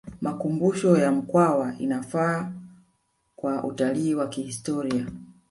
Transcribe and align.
makumbusho 0.21 0.97
ya 0.97 1.11
mkwawa 1.11 1.75
inafaa 1.79 2.51
kwa 3.35 3.63
utalii 3.63 4.13
wa 4.15 4.27
kihistoria 4.27 5.07